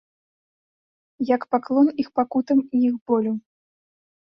[1.35, 3.31] Як паклон іх пакутам і іх болю.